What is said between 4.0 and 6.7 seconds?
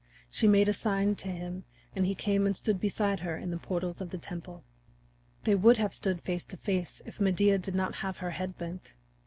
of the temple. They would have stood face to